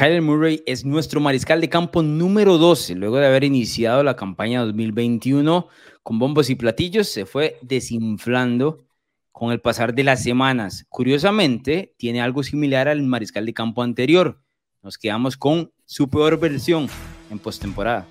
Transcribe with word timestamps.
Kyler 0.00 0.22
Murray 0.22 0.62
es 0.64 0.86
nuestro 0.86 1.20
mariscal 1.20 1.60
de 1.60 1.68
campo 1.68 2.02
número 2.02 2.56
12, 2.56 2.94
luego 2.94 3.18
de 3.18 3.26
haber 3.26 3.44
iniciado 3.44 4.02
la 4.02 4.16
campaña 4.16 4.64
2021 4.64 5.68
con 6.02 6.18
bombos 6.18 6.48
y 6.48 6.54
platillos, 6.54 7.06
se 7.06 7.26
fue 7.26 7.58
desinflando 7.60 8.86
con 9.30 9.52
el 9.52 9.60
pasar 9.60 9.92
de 9.94 10.04
las 10.04 10.22
semanas. 10.22 10.86
Curiosamente, 10.88 11.94
tiene 11.98 12.22
algo 12.22 12.42
similar 12.42 12.88
al 12.88 13.02
mariscal 13.02 13.44
de 13.44 13.52
campo 13.52 13.82
anterior. 13.82 14.40
Nos 14.80 14.96
quedamos 14.96 15.36
con 15.36 15.70
su 15.84 16.08
peor 16.08 16.40
versión 16.40 16.88
en 17.30 17.38
postemporada. 17.38 18.08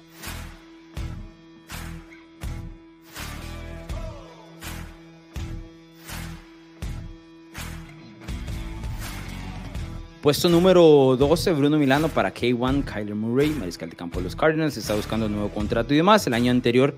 Puesto 10.21 10.49
número 10.49 11.15
12, 11.15 11.53
Bruno 11.53 11.79
Milano 11.79 12.09
para 12.09 12.33
K1, 12.33 12.83
Kyler 12.83 13.15
Murray, 13.15 13.51
mariscal 13.51 13.89
de 13.89 13.95
campo 13.95 14.19
de 14.19 14.25
los 14.25 14.35
Cardinals, 14.35 14.75
está 14.75 14.93
buscando 14.93 15.27
un 15.27 15.31
nuevo 15.31 15.47
contrato 15.47 15.93
y 15.93 15.97
demás. 15.97 16.27
El 16.27 16.33
año 16.33 16.51
anterior 16.51 16.97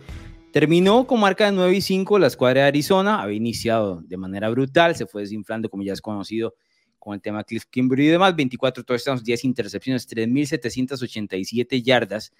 terminó 0.51 1.05
con 1.05 1.19
marca 1.19 1.45
de 1.45 1.51
9 1.51 1.75
y 1.75 1.81
5 1.81 2.17
la 2.17 2.25
escuadra 2.25 2.61
de 2.61 2.67
Arizona, 2.69 3.21
había 3.21 3.37
iniciado 3.37 4.01
de 4.01 4.17
manera 4.17 4.49
brutal, 4.49 4.95
se 4.95 5.05
fue 5.05 5.21
desinflando 5.21 5.69
como 5.69 5.83
ya 5.83 5.93
es 5.93 6.01
conocido 6.01 6.55
con 6.97 7.13
el 7.13 7.21
tema 7.21 7.43
Cliff 7.43 7.65
Kimberly 7.69 8.07
y 8.07 8.09
demás, 8.09 8.35
24 8.35 8.83
touchdowns, 8.83 9.23
10 9.23 9.45
intercepciones, 9.45 10.09
3.787 10.09 11.83
yardas, 11.83 12.33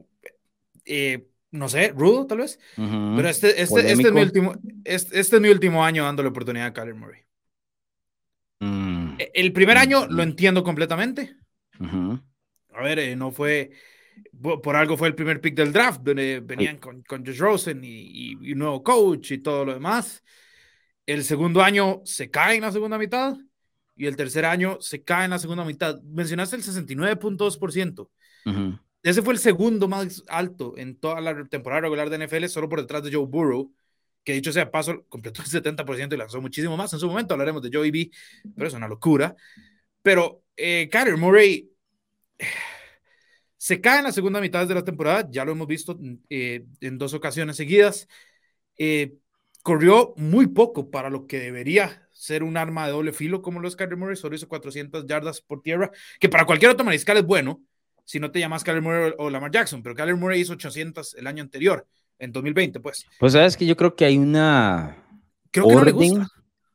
eh, 0.85 1.29
no 1.51 1.69
sé, 1.69 1.93
rudo 1.97 2.27
tal 2.27 2.39
vez, 2.39 2.59
pero 2.77 3.29
este, 3.29 3.63
este, 3.63 3.81
este, 3.81 3.93
es 3.93 4.13
mi 4.13 4.21
último, 4.21 4.53
este, 4.85 5.19
este, 5.19 5.37
es 5.37 5.43
mi 5.43 5.49
último 5.49 5.85
año 5.85 6.05
dándole 6.05 6.29
oportunidad 6.29 6.67
a 6.67 6.73
Kyler 6.75 6.95
Murray. 6.95 7.23
Mm. 8.61 9.15
E, 9.19 9.31
el 9.35 9.53
primer 9.53 9.79
año 9.79 10.07
lo 10.09 10.23
entiendo 10.23 10.63
completamente. 10.63 11.37
A 11.81 12.83
ver, 12.83 12.99
eh, 12.99 13.17
no 13.17 13.31
fue 13.31 13.71
por 14.41 14.77
algo 14.77 14.97
fue 14.97 15.09
el 15.09 15.15
primer 15.15 15.41
pick 15.41 15.55
del 15.55 15.73
draft, 15.73 16.01
donde 16.03 16.41
venían 16.41 16.79
con, 16.79 17.03
con 17.03 17.25
Josh 17.25 17.39
Rosen 17.39 17.83
y, 17.83 18.35
y, 18.41 18.53
un 18.53 18.59
nuevo 18.59 18.83
coach 18.83 19.33
y 19.33 19.39
todo 19.39 19.65
lo 19.65 19.75
demás. 19.75 20.23
El 21.07 21.25
segundo 21.25 21.63
año 21.63 22.03
se 22.05 22.31
cae 22.31 22.57
en 22.57 22.63
la 22.63 22.73
segunda 22.73 22.99
mitad 22.99 23.37
y 23.97 24.07
el 24.07 24.17
tercer 24.17 24.45
año 24.45 24.79
se 24.81 25.03
cae 25.03 25.25
en 25.25 25.31
la 25.31 25.39
segunda 25.39 25.65
mitad. 25.65 26.01
Mencionaste 26.03 26.57
el 26.57 26.63
69.2%. 26.63 28.09
Ese 29.03 29.23
fue 29.23 29.35
el 29.35 29.41
segundo 29.41 29.89
más 29.89 30.23
alto 30.29 30.75
en 30.77 30.97
toda 30.97 31.21
la 31.21 31.45
temporada 31.47 31.83
regular 31.83 32.11
de 32.11 32.27
NFL, 32.27 32.47
solo 32.47 32.69
por 32.69 32.81
detrás 32.81 33.03
de 33.03 33.13
Joe 33.13 33.27
Burrow, 33.27 33.73
que 34.25 34.33
dicho 34.33 34.53
sea 34.53 34.71
paso, 34.71 35.05
completó 35.09 35.43
el 35.43 35.49
70% 35.49 36.15
y 36.15 36.17
lanzó 36.17 36.41
muchísimo 36.41 36.77
más. 36.77 36.93
En 36.93 36.99
su 36.99 37.09
momento 37.09 37.35
hablaremos 37.35 37.63
de 37.63 37.71
Joey 37.73 37.91
B, 37.91 38.11
pero 38.55 38.69
es 38.69 38.75
una 38.75 38.89
locura. 38.89 39.35
Pero 40.03 40.45
eh, 40.57 40.89
Kyler 40.91 41.17
Murray 41.17 41.71
se 43.59 43.81
cae 43.81 43.99
en 43.99 44.05
la 44.05 44.13
segunda 44.13 44.41
mitad 44.41 44.67
de 44.67 44.75
la 44.75 44.85
temporada, 44.85 45.29
ya 45.31 45.45
lo 45.45 45.53
hemos 45.53 45.67
visto 45.67 45.99
eh, 46.31 46.65
en 46.81 46.97
dos 46.97 47.13
ocasiones 47.13 47.57
seguidas. 47.57 48.09
Eh, 48.79 49.17
corrió 49.63 50.15
muy 50.17 50.47
poco 50.47 50.91
para 50.91 51.11
lo 51.11 51.27
que 51.27 51.41
debería 51.41 52.09
ser 52.13 52.45
un 52.45 52.57
arma 52.57 52.87
de 52.87 52.93
doble 52.93 53.13
filo 53.13 53.43
como 53.43 53.61
los 53.61 53.77
Kyler 53.77 53.97
Murray, 53.97 54.17
solo 54.17 54.37
hizo 54.37 54.49
400 54.49 55.07
yardas 55.07 55.41
por 55.41 55.61
tierra, 55.61 55.91
que 56.21 56.29
para 56.29 56.47
cualquier 56.47 56.71
otro 56.71 56.85
mariscal 56.85 57.17
es 57.17 57.27
bueno, 57.27 57.61
si 58.05 58.21
no 58.21 58.31
te 58.31 58.39
llamas 58.39 58.65
Kyler 58.65 58.81
Murray 58.81 59.13
o 59.19 59.29
Lamar 59.29 59.51
Jackson, 59.51 59.83
pero 59.83 59.95
Kyler 59.95 60.17
Murray 60.17 60.41
hizo 60.41 60.53
800 60.53 61.15
el 61.15 61.27
año 61.27 61.43
anterior, 61.43 61.87
en 62.19 62.33
2020, 62.33 62.81
pues. 62.81 63.07
Pues 63.19 63.33
sabes 63.33 63.57
que 63.57 63.67
yo 63.67 63.77
creo 63.77 63.95
que 63.95 64.05
hay 64.05 64.19
una 64.19 65.05
creo 65.51 65.69
que 65.69 65.75
no 65.75 65.85
le 65.85 65.93
gusta. 65.93 66.29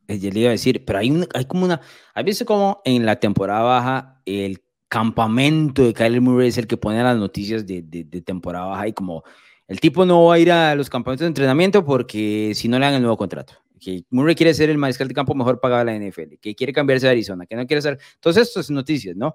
Eh, 0.08 0.20
yo 0.20 0.30
le 0.32 0.42
iba 0.42 0.50
a 0.50 0.52
decir, 0.52 0.84
pero 0.86 1.00
hay, 1.00 1.26
hay 1.34 1.46
como 1.46 1.64
una, 1.64 1.80
¿has 2.14 2.24
visto 2.26 2.46
como 2.46 2.82
en 2.84 3.06
la 3.06 3.20
temporada 3.20 3.62
baja 3.62 4.22
el 4.26 4.62
campamento 4.94 5.84
de 5.84 5.92
Kyler 5.92 6.22
Murray 6.22 6.50
es 6.50 6.60
el 6.60 6.68
que 6.68 6.78
pone 6.78 7.02
las 7.02 7.18
noticias 7.18 7.66
de, 7.66 7.82
de, 7.82 8.22
temporada 8.22 8.68
baja 8.68 8.90
y 8.90 8.94
como 8.94 9.24
el 9.68 9.80
tipo 9.80 10.06
no 10.06 10.26
va 10.26 10.36
a 10.36 10.40
ir 10.40 10.52
a 10.52 10.76
los 10.76 10.88
campamentos 10.88 11.22
de 11.22 11.30
entrenamiento 11.30 11.84
porque 11.84 12.52
si 12.54 12.68
no 12.68 12.78
le 12.78 12.86
dan 12.86 12.94
el 12.94 13.02
nuevo 13.02 13.18
contrato. 13.18 13.56
Que 13.80 14.04
Murray 14.12 14.36
quiere 14.36 14.54
ser 14.54 14.70
el 14.70 14.78
mariscal 14.78 15.08
de 15.08 15.16
campo 15.16 15.34
mejor 15.34 15.60
pagado 15.60 15.84
de 15.84 15.86
la 15.86 15.98
NFL, 15.98 16.36
que 16.40 16.54
quiere 16.54 16.72
cambiarse 16.72 17.08
de 17.08 17.12
Arizona, 17.12 17.48
que 17.48 17.56
no 17.56 17.66
quiere 17.66 17.82
ser. 17.82 17.98
Todas 18.20 18.38
estas 18.38 18.70
noticias, 18.70 19.16
¿no? 19.16 19.34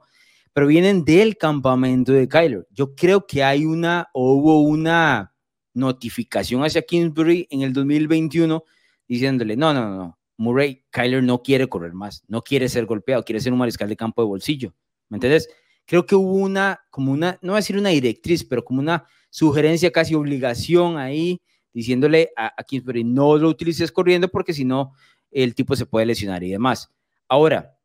Pero 0.53 0.69
vienen 0.69 1.05
del 1.05 1.37
campamento 1.37 2.13
de 2.13 2.29
Kyler. 2.29 2.69
Yo 2.71 2.95
creo 2.95 3.27
que 3.27 3.43
hay 3.43 3.67
una, 3.67 4.11
o 4.13 4.35
hubo 4.35 4.61
una 4.61 5.35
notificación 5.75 6.63
hacia 6.63 6.83
Kingsbury 6.83 7.49
en 7.51 7.63
el 7.63 7.73
2021 7.73 8.63
diciéndole: 9.09 9.57
no, 9.57 9.75
no, 9.75 9.91
no, 9.91 10.19
Murray, 10.37 10.85
Kyler 10.91 11.25
no 11.25 11.43
quiere 11.43 11.67
correr 11.67 11.95
más, 11.95 12.23
no 12.29 12.43
quiere 12.43 12.69
ser 12.69 12.87
golpeado, 12.87 13.25
quiere 13.25 13.41
ser 13.41 13.53
un 13.53 13.59
mariscal 13.59 13.89
de 13.89 13.97
campo 13.97 14.23
de 14.23 14.29
bolsillo. 14.29 14.73
¿Me 15.09 15.17
entiendes? 15.17 15.49
Creo 15.87 16.05
que 16.07 16.15
hubo 16.15 16.35
una, 16.35 16.81
como 16.91 17.13
una, 17.13 17.39
no 17.43 17.53
voy 17.53 17.59
a 17.59 17.63
decir 17.63 17.79
una 17.79 17.91
directriz, 17.91 18.45
pero 18.45 18.65
como 18.65 18.81
una 18.81 19.07
sugerencia, 19.31 19.91
casi 19.91 20.15
obligación 20.15 20.99
ahí, 20.99 21.41
diciéndole 21.73 22.31
a, 22.37 22.53
a 22.57 22.63
Kingsbury, 22.63 23.05
no 23.05 23.37
lo 23.37 23.49
utilices 23.49 23.91
corriendo 23.91 24.29
porque 24.29 24.53
si 24.53 24.65
no, 24.65 24.93
el 25.31 25.55
tipo 25.55 25.77
se 25.77 25.87
puede 25.87 26.07
lesionar 26.07 26.43
y 26.43 26.51
demás. 26.51 26.91
Ahora, 27.29 27.79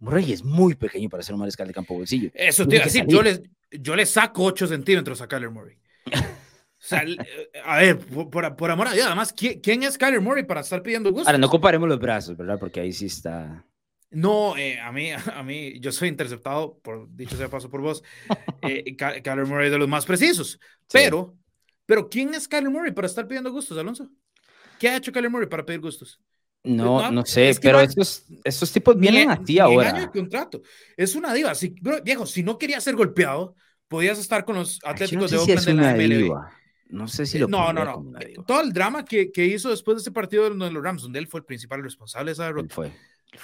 Murray 0.00 0.32
es 0.32 0.42
muy 0.42 0.74
pequeño 0.74 1.08
para 1.08 1.22
ser 1.22 1.34
un 1.34 1.40
mariscal 1.40 1.68
de 1.68 1.74
campo 1.74 1.94
bolsillo. 1.94 2.30
Eso 2.34 2.66
te 2.66 2.78
decir, 2.78 3.04
yo 3.06 3.22
le, 3.22 3.42
yo 3.70 3.94
le 3.94 4.06
saco 4.06 4.44
8 4.44 4.66
centímetros 4.66 5.20
a 5.20 5.28
Kyler 5.28 5.50
Murray. 5.50 5.76
O 6.82 6.82
sea, 6.82 7.04
a 7.66 7.76
ver, 7.76 7.98
por, 7.98 8.56
por, 8.56 8.70
amor 8.70 8.88
a 8.88 8.94
Dios, 8.94 9.04
además, 9.04 9.34
¿quién, 9.34 9.82
es 9.82 9.98
Kyler 9.98 10.22
Murray 10.22 10.44
para 10.44 10.62
estar 10.62 10.82
pidiendo 10.82 11.12
gusto? 11.12 11.28
Ahora, 11.28 11.36
no 11.36 11.50
comparemos 11.50 11.86
los 11.86 12.00
brazos, 12.00 12.38
¿verdad? 12.38 12.58
Porque 12.58 12.80
ahí 12.80 12.90
sí 12.90 13.04
está. 13.04 13.66
No, 14.10 14.56
eh, 14.56 14.80
a, 14.80 14.90
mí, 14.92 15.10
a 15.34 15.42
mí, 15.42 15.78
yo 15.80 15.92
soy 15.92 16.08
interceptado, 16.08 16.78
por 16.82 17.08
dicho 17.14 17.36
sea 17.36 17.48
paso 17.48 17.70
por 17.70 17.80
vos, 17.80 18.02
eh, 18.62 18.96
Kyler 18.96 19.46
Murray 19.46 19.66
es 19.66 19.72
de 19.72 19.78
los 19.78 19.88
más 19.88 20.04
precisos. 20.04 20.58
Pero, 20.92 21.36
pero 21.86 22.08
¿quién 22.08 22.34
es 22.34 22.48
Kyler 22.48 22.70
Murray 22.70 22.92
para 22.92 23.06
estar 23.06 23.26
pidiendo 23.26 23.52
gustos, 23.52 23.78
Alonso? 23.78 24.10
¿Qué 24.78 24.88
ha 24.88 24.96
hecho 24.96 25.12
Kyler 25.12 25.30
Murray 25.30 25.48
para 25.48 25.64
pedir 25.64 25.80
gustos? 25.80 26.20
No, 26.62 27.10
no, 27.10 27.24
sé, 27.24 27.56
pero 27.62 27.80
estos, 27.80 28.26
estos 28.44 28.70
tipos 28.70 28.98
vienen 28.98 29.30
a 29.30 29.42
ti 29.42 29.58
ahora. 29.58 29.90
Año 29.90 30.00
de 30.02 30.10
contrato. 30.10 30.60
Es 30.94 31.14
una 31.14 31.32
diva. 31.32 31.54
Si, 31.54 31.74
viejo, 32.04 32.26
si 32.26 32.42
no 32.42 32.58
querías 32.58 32.84
ser 32.84 32.96
golpeado, 32.96 33.54
podías 33.88 34.18
estar 34.18 34.44
con 34.44 34.56
los 34.56 34.78
Atléticos 34.84 35.30
de 35.30 35.38
Oakland 35.38 35.64
de 35.64 35.74
la 35.74 35.94
MLB. 35.94 36.34
No 36.90 37.08
sé 37.08 37.24
si 37.24 37.38
lo 37.38 37.48
No, 37.48 37.72
no, 37.72 37.84
no. 37.84 38.12
Todo 38.46 38.60
el 38.60 38.72
drama 38.72 39.04
que, 39.06 39.32
que, 39.32 39.46
hizo 39.46 39.70
después 39.70 39.96
de 39.96 40.00
ese 40.02 40.10
partido 40.10 40.50
de 40.50 40.70
los 40.70 40.82
Rams, 40.82 41.02
donde 41.02 41.18
él 41.18 41.28
fue 41.28 41.40
el 41.40 41.46
principal 41.46 41.82
responsable 41.82 42.30
de 42.30 42.32
esa 42.32 42.44
derrota. 42.44 42.74
Fue. 42.74 42.92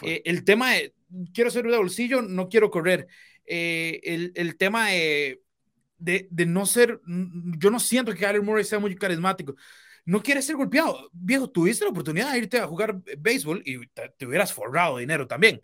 Eh, 0.03 0.23
el 0.25 0.45
tema 0.45 0.73
de, 0.73 0.95
quiero 1.33 1.51
ser 1.51 1.67
de 1.67 1.77
bolsillo, 1.77 2.23
no 2.23 2.49
quiero 2.49 2.71
correr. 2.71 3.07
Eh, 3.45 4.01
el, 4.03 4.33
el, 4.35 4.57
tema 4.57 4.89
de, 4.89 5.43
de, 5.99 6.47
no 6.47 6.67
ser, 6.67 7.01
yo 7.07 7.71
no 7.71 7.81
siento 7.81 8.13
que 8.13 8.19
Kyler 8.19 8.43
Murray 8.43 8.65
sea 8.65 8.79
muy 8.79 8.95
carismático. 8.97 9.55
No 10.05 10.23
quiere 10.23 10.43
ser 10.43 10.57
golpeado. 10.57 11.09
Viejo, 11.13 11.51
tuviste 11.51 11.85
la 11.85 11.91
oportunidad 11.91 12.33
de 12.33 12.39
irte 12.39 12.59
a 12.59 12.67
jugar 12.67 13.01
béisbol 13.19 13.63
y 13.65 13.87
te, 13.89 14.27
hubieras 14.27 14.53
forrado 14.53 14.99
dinero 14.99 15.27
también. 15.27 15.61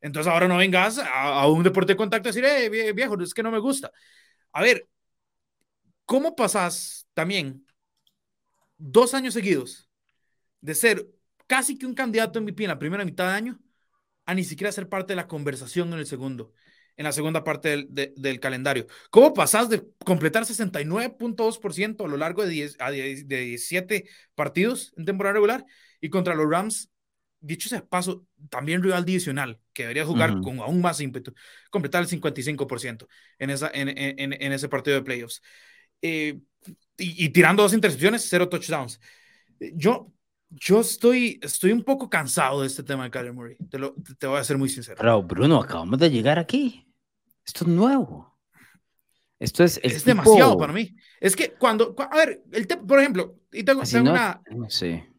Entonces 0.00 0.30
ahora 0.30 0.48
no 0.48 0.56
vengas 0.58 0.98
a, 0.98 1.46
un 1.48 1.62
deporte 1.62 1.92
de 1.92 1.96
contacto 1.96 2.28
y 2.28 2.32
decir, 2.32 2.44
eh, 2.44 2.92
viejo, 2.92 3.20
es 3.20 3.32
que 3.34 3.42
no 3.42 3.50
me 3.50 3.58
gusta. 3.58 3.90
A 4.52 4.62
ver, 4.62 4.88
¿cómo 6.04 6.36
pasas 6.36 7.06
también 7.14 7.66
dos 8.76 9.14
años 9.14 9.34
seguidos 9.34 9.88
de 10.60 10.74
ser 10.74 11.06
casi 11.46 11.78
que 11.78 11.86
un 11.86 11.94
candidato 11.94 12.40
MVP 12.40 12.64
en 12.64 12.70
la 12.70 12.78
primera 12.78 13.04
mitad 13.04 13.28
de 13.28 13.34
año 13.34 13.60
a 14.26 14.34
ni 14.34 14.44
siquiera 14.44 14.72
ser 14.72 14.88
parte 14.88 15.12
de 15.12 15.16
la 15.16 15.28
conversación 15.28 15.92
en 15.92 15.98
el 15.98 16.06
segundo, 16.06 16.52
en 16.96 17.04
la 17.04 17.12
segunda 17.12 17.44
parte 17.44 17.68
del, 17.70 18.12
del, 18.16 18.40
calendario. 18.40 18.86
¿Cómo 19.10 19.34
pasás 19.34 19.68
de 19.68 19.84
completar 20.04 20.44
69.2% 20.44 22.04
a 22.04 22.08
lo 22.08 22.16
largo 22.16 22.42
de, 22.42 22.48
10, 22.50 22.76
de 23.26 23.40
17 23.40 24.08
partidos 24.34 24.92
en 24.96 25.04
temporada 25.04 25.34
regular 25.34 25.64
y 26.00 26.10
contra 26.10 26.34
los 26.34 26.48
Rams 26.48 26.90
dicho 27.44 27.68
sea 27.68 27.84
paso, 27.84 28.26
también 28.48 28.82
rival 28.82 29.02
adicional, 29.02 29.60
que 29.74 29.82
debería 29.82 30.06
jugar 30.06 30.40
con 30.40 30.60
aún 30.60 30.80
más 30.80 31.00
ímpetu, 31.00 31.34
completar 31.70 32.02
el 32.02 32.08
55% 32.08 33.06
en, 33.38 33.50
esa, 33.50 33.70
en, 33.72 33.88
en, 33.90 34.32
en, 34.32 34.52
ese 34.52 34.68
partido 34.68 34.96
de 34.96 35.02
playoffs. 35.02 35.42
Eh, 36.00 36.40
y, 36.96 37.28
tirando 37.30 37.62
dos 37.62 37.74
intercepciones, 37.74 38.26
cero 38.28 38.48
touchdowns. 38.48 38.98
Yo, 39.74 40.12
yo 40.54 40.80
estoy, 40.80 41.38
estoy 41.42 41.72
un 41.72 41.82
poco 41.82 42.08
cansado 42.08 42.60
de 42.60 42.66
este 42.66 42.82
tema 42.82 43.04
de 43.04 43.10
Kyler 43.10 43.32
Murray, 43.32 43.56
te, 43.70 43.78
lo, 43.78 43.94
te 44.18 44.26
voy 44.26 44.38
a 44.38 44.44
ser 44.44 44.58
muy 44.58 44.68
sincero. 44.68 44.96
Pero 44.98 45.22
Bruno, 45.22 45.60
acabamos 45.60 45.98
de 45.98 46.10
llegar 46.10 46.38
aquí. 46.38 46.86
Esto 47.44 47.64
es 47.64 47.70
nuevo. 47.70 48.34
Esto 49.38 49.64
es, 49.64 49.80
es 49.82 50.04
demasiado 50.04 50.56
para 50.56 50.72
mí. 50.72 50.94
Es 51.20 51.36
que 51.36 51.52
cuando, 51.52 51.94
a 51.98 52.16
ver, 52.16 52.44
el 52.52 52.66
por 52.66 53.00
ejemplo, 53.00 53.40
y 53.52 53.62
tengo, 53.62 53.82
tengo 53.82 54.10
una, 54.10 54.40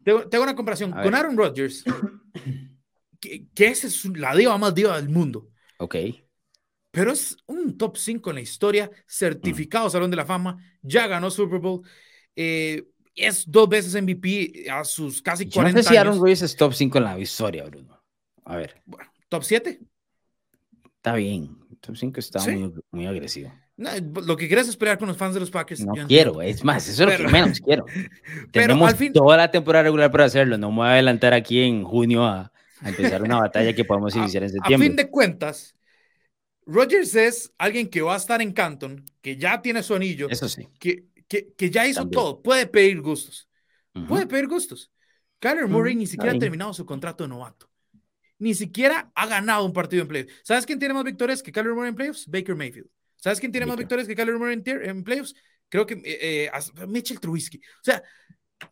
tengo, 0.02 0.42
una 0.42 0.56
comparación 0.56 0.90
con 0.90 1.14
Aaron 1.14 1.36
Rodgers, 1.36 1.84
que, 3.20 3.46
que 3.54 3.66
es 3.68 4.04
la 4.16 4.34
diva 4.34 4.56
más 4.58 4.74
diva 4.74 4.96
del 4.96 5.10
mundo. 5.10 5.48
Ok. 5.78 5.96
Pero 6.90 7.12
es 7.12 7.36
un 7.46 7.76
top 7.76 7.98
5 7.98 8.30
en 8.30 8.36
la 8.36 8.40
historia, 8.40 8.90
certificado 9.06 9.90
Salón 9.90 10.10
de 10.10 10.16
la 10.16 10.24
Fama, 10.24 10.56
ya 10.80 11.06
ganó 11.06 11.30
Super 11.30 11.60
Bowl, 11.60 11.82
eh, 12.34 12.88
es 13.16 13.50
dos 13.50 13.68
veces 13.68 14.00
MVP 14.00 14.70
a 14.70 14.84
sus 14.84 15.22
casi 15.22 15.48
40 15.48 15.70
Yo 15.70 15.76
no 15.76 15.82
sé 15.82 15.88
si 15.88 15.96
Aaron 15.96 16.18
Rodgers 16.20 16.42
es 16.42 16.56
top 16.56 16.74
5 16.74 16.98
en 16.98 17.04
la 17.04 17.18
historia, 17.18 17.64
Bruno. 17.64 18.00
A 18.44 18.56
ver. 18.56 18.80
Bueno, 18.84 19.10
top 19.28 19.42
7. 19.42 19.80
Está 20.96 21.14
bien. 21.14 21.58
Top 21.80 21.96
5 21.96 22.20
está 22.20 22.44
muy, 22.44 22.72
muy 22.90 23.06
agresivo 23.06 23.52
lo 23.76 24.36
que 24.36 24.46
quieres 24.46 24.68
es 24.68 24.76
pelear 24.76 24.98
con 24.98 25.08
los 25.08 25.16
fans 25.16 25.34
de 25.34 25.40
los 25.40 25.50
Packers. 25.50 25.84
No 25.84 25.92
quiero, 26.06 26.40
es 26.40 26.64
más, 26.64 26.88
eso 26.88 27.04
es 27.04 27.20
lo 27.20 27.26
que 27.26 27.30
menos 27.30 27.60
quiero. 27.60 27.84
Tenemos 28.52 28.90
al 28.90 28.96
fin, 28.96 29.12
toda 29.12 29.36
la 29.36 29.50
temporada 29.50 29.84
regular 29.84 30.10
para 30.10 30.24
hacerlo. 30.24 30.56
No 30.56 30.70
me 30.70 30.78
voy 30.78 30.86
a 30.86 30.92
adelantar 30.92 31.34
aquí 31.34 31.62
en 31.62 31.84
junio 31.84 32.24
a, 32.24 32.50
empezar 32.82 33.22
una 33.22 33.40
batalla 33.40 33.74
que 33.74 33.84
podemos 33.84 34.14
iniciar 34.16 34.44
en 34.44 34.50
septiembre. 34.50 34.86
A 34.86 34.88
fin 34.88 34.96
de 34.96 35.10
cuentas, 35.10 35.76
Rogers 36.64 37.14
es 37.14 37.52
alguien 37.58 37.88
que 37.88 38.00
va 38.00 38.14
a 38.14 38.16
estar 38.16 38.40
en 38.40 38.52
Canton, 38.52 39.04
que 39.20 39.36
ya 39.36 39.60
tiene 39.60 39.82
su 39.82 39.94
anillo. 39.94 40.28
Eso 40.30 40.48
sí. 40.48 40.68
Que, 40.78 41.04
que, 41.28 41.52
que 41.54 41.70
ya 41.70 41.86
hizo 41.86 42.08
todo. 42.08 42.42
Puede 42.42 42.66
pedir 42.66 43.00
gustos. 43.00 43.48
Puede 44.08 44.26
pedir 44.26 44.46
gustos. 44.46 44.92
Kyler 45.38 45.66
Murray 45.68 45.94
ni 45.94 46.06
siquiera 46.06 46.36
ha 46.36 46.38
terminado 46.38 46.72
su 46.72 46.84
contrato 46.84 47.24
de 47.24 47.28
novato. 47.28 47.70
Ni 48.38 48.54
siquiera 48.54 49.10
ha 49.14 49.26
ganado 49.26 49.64
un 49.64 49.72
partido 49.72 50.02
en 50.02 50.08
playoffs. 50.08 50.32
¿Sabes 50.42 50.66
quién 50.66 50.78
tiene 50.78 50.94
más 50.94 51.04
victorias 51.04 51.42
que 51.42 51.52
Kyler 51.52 51.72
Murray 51.72 51.88
en 51.88 51.94
playoffs? 51.94 52.26
Baker 52.26 52.54
Mayfield. 52.54 52.88
¿Sabes 53.16 53.40
quién 53.40 53.50
tiene 53.50 53.66
más 53.66 53.76
victorias 53.76 54.06
que 54.06 54.14
Kyler 54.14 54.36
Murray 54.36 54.62
en, 54.64 55.02
playoffs? 55.02 55.34
Creo 55.68 55.86
que 55.86 55.94
eh, 56.04 56.50
eh 56.52 56.86
Mitchell 56.86 57.18
Trubisky. 57.18 57.58
O 57.58 57.82
sea, 57.82 58.02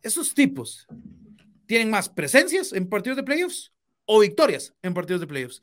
esos 0.01 0.33
tipos 0.33 0.85
tienen 1.65 1.89
más 1.89 2.09
presencias 2.09 2.73
en 2.73 2.87
partidos 2.87 3.17
de 3.17 3.23
playoffs 3.23 3.73
o 4.05 4.19
victorias 4.19 4.73
en 4.81 4.93
partidos 4.93 5.21
de 5.21 5.27
playoffs. 5.27 5.61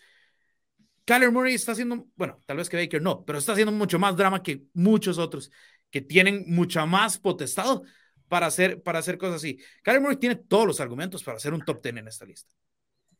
Kyler 1.04 1.30
Murray 1.30 1.54
está 1.54 1.72
haciendo, 1.72 2.08
bueno, 2.16 2.38
tal 2.46 2.56
vez 2.56 2.68
que 2.68 2.76
Baker 2.76 3.02
no, 3.02 3.24
pero 3.24 3.38
está 3.38 3.52
haciendo 3.52 3.72
mucho 3.72 3.98
más 3.98 4.16
drama 4.16 4.42
que 4.42 4.64
muchos 4.72 5.18
otros 5.18 5.50
que 5.92 6.00
tienen 6.00 6.44
mucha 6.48 6.86
más 6.86 7.18
potestad 7.18 7.82
para 8.26 8.46
hacer, 8.46 8.82
para 8.82 8.98
hacer 8.98 9.18
cosas 9.18 9.36
así. 9.36 9.60
Kyler 9.84 10.00
Murray 10.00 10.16
tiene 10.16 10.36
todos 10.36 10.66
los 10.66 10.80
argumentos 10.80 11.22
para 11.22 11.36
hacer 11.36 11.52
un 11.52 11.60
top 11.60 11.82
10 11.82 11.98
en 11.98 12.08
esta 12.08 12.24
lista. 12.24 12.52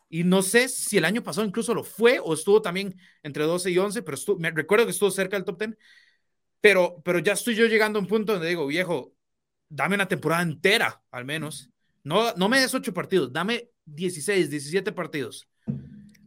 Y 0.08 0.24
no 0.24 0.42
sé 0.42 0.68
si 0.68 0.96
el 0.96 1.04
año 1.04 1.22
pasado 1.22 1.46
incluso 1.46 1.74
lo 1.74 1.84
fue 1.84 2.18
o 2.18 2.32
estuvo 2.34 2.62
también 2.62 2.96
entre 3.22 3.44
12 3.44 3.70
y 3.70 3.78
11, 3.78 4.02
pero 4.02 4.16
me 4.38 4.50
recuerdo 4.50 4.86
que 4.86 4.90
estuvo 4.90 5.10
cerca 5.10 5.36
del 5.36 5.44
top 5.44 5.58
10. 5.58 5.78
Pero, 6.62 7.02
pero 7.04 7.18
ya 7.18 7.34
estoy 7.34 7.54
yo 7.54 7.66
llegando 7.66 7.98
a 7.98 8.02
un 8.02 8.08
punto 8.08 8.32
donde 8.32 8.48
digo, 8.48 8.66
viejo, 8.66 9.14
dame 9.68 9.94
una 9.94 10.08
temporada 10.08 10.42
entera, 10.42 11.02
al 11.10 11.26
menos. 11.26 11.70
No, 12.04 12.32
no 12.34 12.48
me 12.48 12.60
des 12.60 12.74
8 12.74 12.94
partidos, 12.94 13.32
dame 13.32 13.68
16, 13.84 14.48
17 14.48 14.92
partidos, 14.92 15.46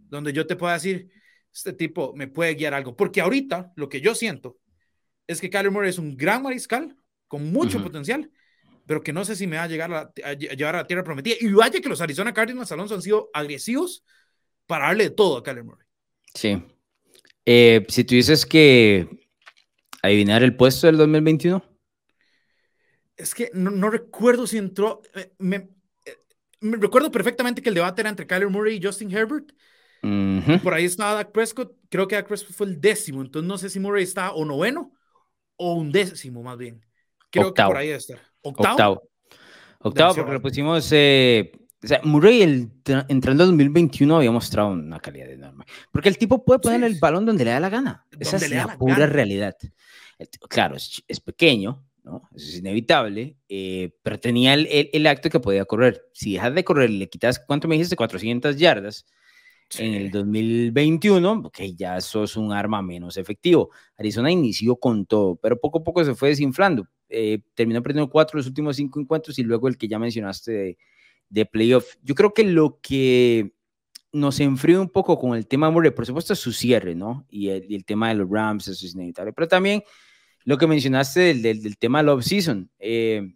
donde 0.09 0.31
yo 0.31 0.45
te 0.45 0.56
pueda 0.56 0.74
decir, 0.74 1.09
este 1.51 1.74
tipo 1.74 2.13
me 2.15 2.27
puede 2.27 2.53
guiar 2.53 2.75
algo. 2.75 2.95
Porque 2.95 3.21
ahorita 3.21 3.71
lo 3.75 3.89
que 3.89 4.00
yo 4.00 4.13
siento 4.13 4.59
es 5.27 5.42
que 5.42 5.50
Kyler 5.50 5.72
Murray 5.72 5.89
es 5.89 5.98
un 5.98 6.16
gran 6.16 6.44
mariscal 6.44 6.95
con 7.27 7.51
mucho 7.51 7.81
potencial, 7.81 8.30
pero 8.86 9.01
que 9.01 9.13
no 9.13 9.25
sé 9.25 9.36
si 9.36 9.48
me 9.48 9.57
va 9.57 9.63
a 9.63 9.68
llegar 9.68 9.92
a, 9.94 10.33
llevar 10.33 10.75
a 10.75 10.80
la 10.80 10.88
tierra 10.88 11.04
prometida. 11.04 11.36
Y 11.39 11.51
vaya 11.51 11.81
que 11.81 11.89
los 11.89 12.01
Arizona 12.01 12.33
Cardinals 12.33 12.72
Alonso 12.72 12.95
han 12.95 13.01
sido 13.01 13.30
agresivos 13.33 14.04
para 14.68 14.88
darle 14.88 15.06
de 15.06 15.10
todo 15.12 15.38
a 15.38 15.44
Kyler 15.44 15.63
Murray. 15.63 15.88
Sí. 16.33 16.63
Eh, 17.45 17.86
si 17.89 18.04
tú 18.04 18.16
dices 18.16 18.45
que 18.45 19.07
adivinar 20.01 20.44
el 20.44 20.56
puesto 20.56 20.88
del 20.88 20.98
2021. 20.98 21.63
Es 23.18 23.33
que 23.33 23.50
no, 23.54 23.89
recuerdo 23.89 24.45
si 24.45 24.57
entró. 24.57 25.01
Eh, 25.16 25.31
me, 25.39 25.69
me, 26.60 26.77
recuerdo 26.77 27.12
perfectamente 27.12 27.62
que 27.62 27.69
el 27.69 27.75
debate 27.75 28.01
era 28.01 28.10
entre 28.10 28.27
Kyler 28.27 28.50
Murray 28.50 28.77
y 28.77 28.83
Justin 28.83 29.12
Herbert. 29.12 29.51
Por 30.62 30.74
ahí 30.75 30.86
estaba 30.86 31.16
Dak 31.16 31.31
Prescott. 31.31 31.75
Creo 31.89 32.07
que 32.07 32.16
Dak 32.16 32.27
Prescott 32.27 32.56
fue 32.56 32.68
el 32.68 32.80
décimo. 32.80 33.22
Entonces 33.22 33.48
no 33.48 33.57
sé 33.57 33.69
si 33.69 33.80
Murray 33.80 34.04
está 34.04 34.33
o 34.33 34.45
noveno 34.45 34.94
o 35.57 35.73
un 35.73 35.91
décimo 35.91 36.43
más 36.43 36.57
bien. 36.57 36.81
Creo 37.29 37.53
que 37.53 37.63
por 37.63 37.77
ahí 37.77 37.87
debe 37.87 37.97
estar. 37.97 38.19
Octavo. 38.41 39.09
Octavo, 39.79 40.15
porque 40.15 40.31
lo 40.31 40.41
pusimos. 40.41 40.89
Eh, 40.91 41.51
o 41.83 41.87
sea, 41.87 42.01
Murray 42.03 42.41
el, 42.41 42.71
entrando 43.09 43.43
en 43.43 43.49
2021 43.49 44.17
había 44.17 44.31
mostrado 44.31 44.69
una 44.69 44.99
calidad 44.99 45.29
enorme. 45.29 45.65
Porque 45.91 46.09
el 46.09 46.17
tipo 46.17 46.43
puede 46.43 46.59
poner 46.59 46.83
el 46.83 46.97
balón 46.99 47.25
donde 47.25 47.45
le 47.45 47.51
da 47.51 47.59
la 47.59 47.69
gana. 47.69 48.05
Esa 48.19 48.37
es 48.37 48.49
la, 48.49 48.77
pura 48.77 49.05
realidad. 49.05 49.55
Claro, 50.49 50.75
es, 50.75 51.19
pequeño, 51.23 51.85
¿no? 52.03 52.27
Eso 52.33 52.47
es 52.47 52.57
inevitable, 52.57 53.37
eh, 53.49 53.91
pero 54.01 54.19
tenía 54.19 54.55
el, 54.55 54.89
el, 54.91 55.07
acto 55.07 55.29
que 55.29 55.39
podía 55.39 55.65
correr. 55.65 56.09
Si 56.13 56.33
dejas 56.33 56.55
de 56.55 56.63
correr, 56.63 56.89
le 56.89 57.07
quitas, 57.09 57.39
¿cuánto 57.39 57.67
me 57.67 57.75
dijiste? 57.75 57.95
400 57.95 58.57
yardas. 58.57 59.05
En 59.80 59.94
el 59.94 60.12
2021, 60.12 61.51
que 61.51 61.74
ya 61.74 61.98
eso 61.98 62.24
es 62.24 62.36
un 62.38 62.51
arma 62.51 62.81
menos 62.81 63.18
efectivo. 63.18 63.72
Arizona 63.98 64.31
inició 64.31 64.75
con 64.77 65.06
todo, 65.06 65.36
pero 65.36 65.60
poco 65.60 65.80
a 65.80 65.83
poco 65.83 66.04
se 66.04 66.16
fue 66.16 66.30
desinflando. 66.30 66.88
Eh, 67.10 67.39
terminó 67.54 67.81
perdiendo 67.83 68.10
cuatro 68.10 68.38
los 68.38 68.48
últimos 68.48 68.75
cinco 68.77 69.00
encuentros 69.00 69.38
y 69.39 69.44
luego 69.44 69.68
el 69.68 69.77
que 69.77 69.88
ya 69.88 70.00
mencionaste 70.00 70.51
de, 70.51 70.77
de 71.30 71.45
playoff. 71.45 71.86
Yo 72.04 72.16
creo 72.16 72.33
que 72.33 72.44
lo 72.44 72.80
que 72.81 73.54
nos 74.16 74.39
enfrió 74.39 74.81
un 74.81 74.89
poco 74.89 75.19
con 75.19 75.36
el 75.36 75.45
tema 75.45 75.69
Murray, 75.69 75.92
por 75.92 76.06
supuesto, 76.06 76.33
es 76.33 76.39
su 76.39 76.54
cierre, 76.54 76.95
¿no? 76.95 77.25
Y 77.30 77.50
el, 77.50 77.83
tema 77.83 78.10
de 78.10 78.16
los 78.16 78.30
Rams, 78.30 78.68
eso 78.69 78.86
es 78.86 78.94
inevitable. 78.94 79.33
Pero 79.33 79.48
también 79.48 79.83
lo 80.45 80.57
que 80.57 80.68
mencionaste 80.68 81.19
del, 81.19 81.42
del, 81.42 81.77
tema 81.77 82.00
del 82.00 82.10
off-season. 82.10 82.72
Eh, 82.80 83.36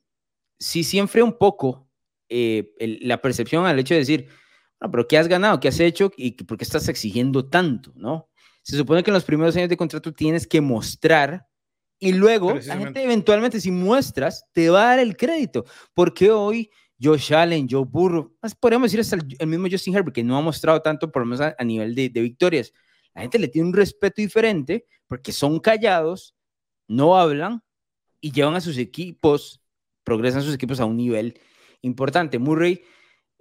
sí, 0.58 0.86
sí 0.86 0.98
enfrió 0.98 1.26
un 1.26 1.38
poco 1.38 1.90
eh, 2.30 2.72
la 3.02 3.22
percepción 3.22 3.66
al 3.66 3.78
hecho 3.80 3.94
de 3.94 4.00
decir, 4.00 4.28
bueno, 4.80 4.92
pero 4.92 5.08
¿qué 5.08 5.18
has 5.18 5.28
ganado? 5.28 5.60
¿Qué 5.60 5.68
has 5.68 5.80
hecho? 5.80 6.12
¿Y 6.16 6.32
por 6.32 6.58
qué 6.58 6.64
estás 6.64 6.88
exigiendo 6.88 7.48
tanto, 7.48 7.92
no? 7.96 8.30
Se 8.64 8.78
supone 8.78 9.04
que 9.04 9.10
en 9.10 9.16
los 9.16 9.24
primeros 9.24 9.56
años 9.56 9.70
de 9.70 9.78
contrato 9.78 10.14
tienes 10.14 10.46
que 10.48 10.62
mostrar 10.62 11.50
y 12.00 12.14
luego, 12.14 12.54
la 12.66 12.78
gente 12.78 13.04
eventualmente, 13.04 13.60
si 13.60 13.72
muestras, 13.72 14.46
te 14.54 14.70
va 14.70 14.84
a 14.84 14.88
dar 14.92 15.00
el 15.00 15.18
crédito. 15.18 15.66
Porque 15.94 16.32
hoy 16.32 16.72
Josh 17.02 17.34
Allen, 17.34 17.68
Joe 17.70 17.84
Burrow, 17.86 18.34
podríamos 18.60 18.90
decir 18.90 19.02
hasta 19.02 19.18
el, 19.18 19.48
mismo 19.48 19.68
Justin 19.70 19.96
Herbert, 19.96 20.16
que 20.16 20.24
no 20.24 20.38
ha 20.38 20.42
mostrado 20.42 20.82
tanto, 20.82 21.12
por 21.12 21.24
lo 21.24 21.26
menos 21.26 21.54
a, 21.58 21.64
nivel 21.64 21.94
de, 21.94 22.10
victorias. 22.10 22.72
La 23.14 23.22
gente 23.22 23.38
le 23.38 23.50
tiene 23.50 23.68
un 23.68 23.74
respeto 23.74 24.22
diferente 24.22 24.86
porque 25.08 25.34
son 25.34 25.60
callados, 25.60 26.36
no 26.88 27.18
hablan 27.18 27.64
y 28.22 28.32
llevan 28.32 28.56
a 28.56 28.62
sus 28.62 28.78
equipos, 28.78 29.62
progresan 30.06 30.42
sus 30.42 30.56
equipos 30.56 30.80
a 30.80 30.86
un 30.86 30.96
nivel 30.96 31.38
importante. 31.82 32.40
Murray, 32.40 32.82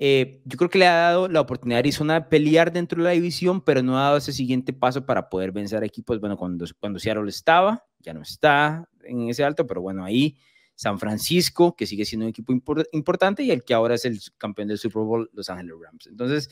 eh, 0.00 0.40
yo 0.44 0.56
creo 0.56 0.70
que 0.70 0.78
le 0.78 0.86
ha 0.86 0.94
dado 0.94 1.28
la 1.28 1.40
oportunidad 1.40 1.78
a 1.78 1.80
Arizona 1.80 2.14
de 2.14 2.22
pelear 2.22 2.72
dentro 2.72 2.98
de 2.98 3.04
la 3.04 3.10
división, 3.10 3.60
pero 3.60 3.82
no 3.82 3.98
ha 3.98 4.04
dado 4.04 4.16
ese 4.18 4.32
siguiente 4.32 4.72
paso 4.72 5.04
para 5.04 5.28
poder 5.28 5.50
vencer 5.50 5.82
equipos. 5.82 6.20
Bueno, 6.20 6.36
cuando, 6.36 6.64
cuando 6.78 7.00
Seattle 7.00 7.28
estaba, 7.28 7.84
ya 7.98 8.14
no 8.14 8.22
está 8.22 8.88
en 9.02 9.28
ese 9.28 9.42
alto, 9.42 9.66
pero 9.66 9.80
bueno, 9.80 10.04
ahí 10.04 10.36
San 10.76 11.00
Francisco, 11.00 11.74
que 11.74 11.86
sigue 11.86 12.04
siendo 12.04 12.26
un 12.26 12.30
equipo 12.30 12.52
importante, 12.92 13.42
y 13.42 13.50
el 13.50 13.64
que 13.64 13.74
ahora 13.74 13.96
es 13.96 14.04
el 14.04 14.20
campeón 14.38 14.68
del 14.68 14.78
Super 14.78 15.02
Bowl, 15.02 15.28
Los 15.32 15.50
Angeles 15.50 15.74
Rams. 15.82 16.06
Entonces, 16.06 16.48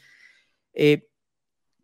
eh, 0.72 1.08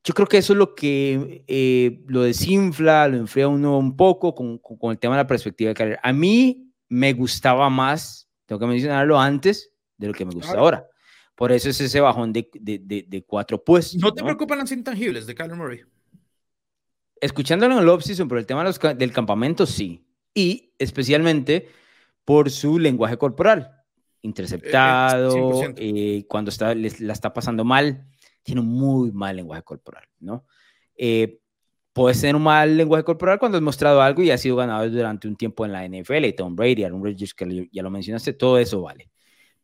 yo 0.02 0.14
creo 0.14 0.26
que 0.26 0.38
eso 0.38 0.54
es 0.54 0.58
lo 0.58 0.74
que 0.74 1.44
eh, 1.46 2.02
lo 2.08 2.22
desinfla, 2.22 3.06
lo 3.06 3.18
enfría 3.18 3.46
uno 3.46 3.78
un 3.78 3.96
poco 3.96 4.34
con, 4.34 4.58
con, 4.58 4.90
el 4.90 4.98
tema 4.98 5.14
de 5.14 5.22
la 5.22 5.28
perspectiva 5.28 5.68
de 5.68 5.74
carrera. 5.74 6.00
A 6.02 6.12
mí 6.12 6.72
me 6.88 7.12
gustaba 7.12 7.70
más, 7.70 8.28
tengo 8.46 8.58
que 8.58 8.66
mencionarlo 8.66 9.20
antes, 9.20 9.70
de 9.96 10.08
lo 10.08 10.12
que 10.12 10.24
me 10.24 10.32
gusta 10.32 10.58
ahora. 10.58 10.88
Por 11.34 11.52
eso 11.52 11.70
es 11.70 11.80
ese 11.80 12.00
bajón 12.00 12.32
de, 12.32 12.48
de, 12.54 13.04
de, 13.08 13.24
cuatro 13.24 13.62
puestos. 13.62 14.00
¿No 14.00 14.12
te 14.12 14.22
preocupan 14.22 14.58
las 14.58 14.70
intangibles 14.70 15.26
de 15.26 15.34
Kyler 15.34 15.56
Murray? 15.56 15.82
escuchándolo 17.22 17.76
en 17.76 17.82
el 17.82 17.88
off-season 17.88 18.28
por 18.28 18.36
el 18.36 18.46
tema 18.46 18.68
del 18.68 19.12
campamento, 19.12 19.64
sí. 19.64 20.04
Y 20.34 20.74
especialmente 20.78 21.68
por 22.24 22.50
su 22.50 22.78
lenguaje 22.78 23.16
corporal. 23.16 23.70
Interceptado, 24.22 25.62
eh, 25.62 25.74
eh, 25.76 26.24
cuando 26.28 26.50
está, 26.50 26.74
la 26.74 27.12
está 27.12 27.32
pasando 27.32 27.64
mal, 27.64 28.06
tiene 28.42 28.60
un 28.60 28.68
muy 28.68 29.12
mal 29.12 29.36
lenguaje 29.36 29.62
corporal, 29.62 30.04
¿no? 30.18 30.44
Eh, 30.96 31.40
puedes 31.92 32.20
tener 32.20 32.34
un 32.34 32.42
mal 32.42 32.76
lenguaje 32.76 33.04
corporal 33.04 33.38
cuando 33.38 33.56
has 33.56 33.62
mostrado 33.62 34.02
algo 34.02 34.22
y 34.22 34.30
has 34.30 34.40
sido 34.40 34.56
ganador 34.56 34.90
durante 34.90 35.28
un 35.28 35.36
tiempo 35.36 35.64
en 35.64 35.72
la 35.72 35.84
NFL, 35.84 36.28
Tom 36.36 36.56
Brady, 36.56 36.84
Aaron 36.84 37.04
Rodgers, 37.04 37.34
que 37.34 37.68
ya 37.70 37.82
lo 37.82 37.90
mencionaste, 37.90 38.32
todo 38.32 38.58
eso 38.58 38.82
vale. 38.82 39.10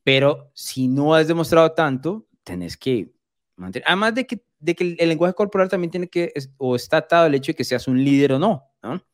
Pero 0.09 0.51
si 0.55 0.89
no 0.89 1.15
has 1.15 1.29
demostrado 1.29 1.73
tanto, 1.73 2.27
tenés 2.43 2.79
que 2.79 3.13
Además 3.85 4.15
de 4.15 4.27
que, 4.27 4.41
de 4.59 4.75
que 4.75 4.97
el, 4.99 5.09
lenguaje 5.09 5.35
corporal 5.35 5.69
también 5.69 5.91
tiene 5.91 6.09
que, 6.09 6.33
o 6.57 6.77
está 6.77 6.97
atado 6.97 7.27
al 7.27 7.35
hecho 7.35 7.53
de 7.53 7.57
que 7.57 7.65
seas 7.65 7.87
un 7.89 8.03
líder 8.03 8.33
o 8.33 8.39
no, 8.39 8.65
¿no? 8.83 9.05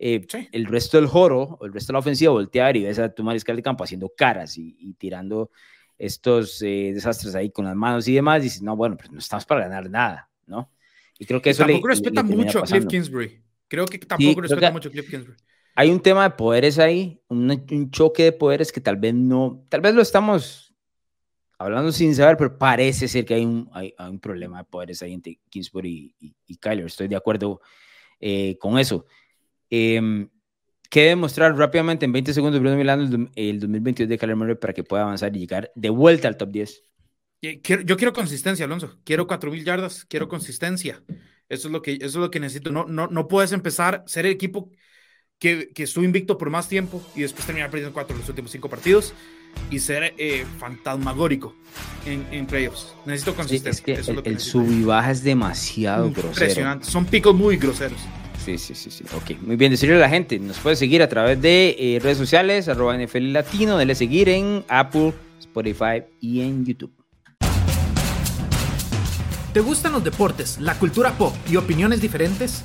Eh, 0.00 0.26
el 0.50 0.64
resto 0.64 0.96
del 0.96 1.06
joro, 1.06 1.58
o 1.60 1.64
el 1.64 1.72
resto 1.72 1.92
de 1.92 1.92
la 1.92 1.98
ofensiva, 2.00 2.32
voltear 2.32 2.76
y 2.76 2.82
ves 2.82 2.98
a 2.98 3.14
tu 3.14 3.22
mariscal 3.22 3.54
de 3.54 3.62
campo 3.62 3.84
haciendo 3.84 4.12
caras 4.16 4.58
y, 4.58 4.94
tirando 4.94 5.52
estos 5.96 6.60
eh, 6.62 6.90
desastres 6.92 7.36
ahí 7.36 7.50
con 7.50 7.66
las 7.66 7.76
manos 7.76 8.08
y 8.08 8.14
demás, 8.14 8.40
y 8.40 8.44
dices, 8.44 8.62
no, 8.62 8.74
bueno, 8.74 8.96
pues 8.96 9.12
no 9.12 9.20
estamos 9.20 9.46
para 9.46 9.68
ganar 9.68 9.88
nada, 9.88 10.28
¿no? 10.46 10.72
Y 11.20 11.24
creo 11.24 11.40
que 11.40 11.50
eso 11.50 11.64
tampoco 11.64 11.86
respeta 11.86 12.24
mucho 12.24 12.58
a 12.58 12.62
Cliff 12.62 12.86
Kingsbury. 12.88 13.40
Creo 13.68 13.86
que 13.86 13.98
tampoco 13.98 14.40
respeta 14.40 14.72
mucho 14.72 14.88
a 14.88 14.92
Cliff 14.92 15.08
Kingsbury. 15.08 15.36
Hay 15.74 15.90
un 15.90 16.00
tema 16.00 16.24
de 16.24 16.30
poderes 16.36 16.78
ahí, 16.78 17.20
un, 17.28 17.50
un, 17.50 17.90
choque 17.90 18.24
de 18.24 18.32
poderes 18.32 18.70
que 18.72 18.80
tal 18.80 18.96
vez 18.96 19.14
no, 19.14 19.64
tal 19.68 19.80
vez 19.80 19.94
lo 19.94 20.02
estamos 20.02 20.74
hablando 21.58 21.92
sin 21.92 22.14
saber, 22.14 22.36
pero 22.36 22.58
parece 22.58 23.08
ser 23.08 23.24
que 23.24 23.34
hay 23.34 23.44
un, 23.44 23.70
hay, 23.72 23.94
un 23.98 24.20
problema 24.20 24.58
de 24.58 24.64
poderes 24.64 25.02
ahí 25.02 25.14
entre 25.14 25.38
Kingsbury 25.48 26.14
y, 26.18 26.34
y, 26.46 26.56
Kyler. 26.56 26.86
Estoy 26.86 27.08
de 27.08 27.16
acuerdo 27.16 27.60
eh, 28.20 28.56
con 28.58 28.78
eso. 28.78 29.06
Eh, 29.70 30.26
¿Qué 30.90 31.04
demostrar 31.04 31.56
rápidamente 31.56 32.04
en 32.04 32.12
20 32.12 32.34
segundos 32.34 32.60
Bruno 32.60 32.76
Milano 32.76 33.30
el 33.34 33.60
2022 33.60 34.10
de 34.10 34.18
Kyler 34.18 34.36
Murray 34.36 34.56
para 34.56 34.74
que 34.74 34.84
pueda 34.84 35.04
avanzar 35.04 35.34
y 35.34 35.40
llegar 35.40 35.72
de 35.74 35.88
vuelta 35.88 36.28
al 36.28 36.36
top 36.36 36.50
10? 36.50 36.84
yo 37.40 37.96
quiero 37.96 38.12
consistencia, 38.12 38.66
Alonso. 38.66 38.98
Quiero 39.02 39.26
4.000 39.26 39.64
yardas, 39.64 40.04
quiero 40.04 40.28
consistencia. 40.28 41.02
Eso 41.48 41.68
es 41.68 41.72
lo 41.72 41.80
que, 41.80 41.94
eso 41.94 42.06
es 42.06 42.14
lo 42.16 42.30
que 42.30 42.40
necesito. 42.40 42.70
No, 42.70 42.84
no, 42.84 43.06
no 43.08 43.26
puedes 43.26 43.52
empezar 43.52 44.04
a 44.04 44.06
ser 44.06 44.26
el 44.26 44.32
equipo 44.32 44.70
que, 45.42 45.70
que 45.74 45.82
estuvo 45.82 46.04
invicto 46.04 46.38
por 46.38 46.50
más 46.50 46.68
tiempo 46.68 47.02
y 47.16 47.22
después 47.22 47.44
terminar 47.44 47.68
perdiendo 47.68 47.92
cuatro 47.92 48.16
los 48.16 48.28
últimos 48.28 48.52
cinco 48.52 48.70
partidos 48.70 49.12
y 49.72 49.80
ser 49.80 50.14
eh, 50.16 50.46
fantasmagórico 50.60 51.52
en, 52.06 52.24
en, 52.30 52.46
playoffs. 52.46 52.94
Necesito 53.06 53.34
consistencia. 53.34 53.94
es 53.94 54.06
que 54.06 54.28
el, 54.30 54.38
sub 54.38 54.70
y 54.70 54.84
baja 54.84 55.10
es 55.10 55.24
demasiado 55.24 56.06
Impresionante. 56.06 56.86
Son 56.86 57.06
picos 57.06 57.34
muy 57.34 57.56
groseros. 57.56 57.98
Sí, 58.44 58.56
sí, 58.56 58.76
sí, 58.76 58.92
sí. 58.92 59.02
Ok, 59.16 59.42
muy 59.42 59.56
bien. 59.56 59.72
Decirle 59.72 59.96
a 59.96 59.98
la 59.98 60.08
gente, 60.08 60.38
nos 60.38 60.60
puede 60.60 60.76
seguir 60.76 61.02
a 61.02 61.08
través 61.08 61.42
de 61.42 61.74
eh, 61.76 61.98
redes 62.00 62.18
sociales, 62.18 62.68
arroba 62.68 62.96
NFL 62.96 63.32
Latino, 63.32 63.76
dele 63.76 63.96
seguir 63.96 64.28
en 64.28 64.64
Apple, 64.68 65.12
Spotify 65.40 66.04
y 66.20 66.42
en 66.42 66.64
YouTube. 66.64 66.92
¿Te 69.52 69.60
gustan 69.60 69.92
los 69.92 70.04
deportes, 70.04 70.60
la 70.60 70.78
cultura 70.78 71.18
pop 71.18 71.34
y 71.50 71.56
opiniones 71.56 72.00
diferentes? 72.00 72.64